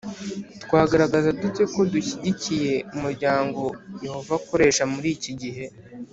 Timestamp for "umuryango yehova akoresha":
2.95-4.83